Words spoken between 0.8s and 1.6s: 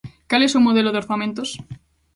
de orzamentos?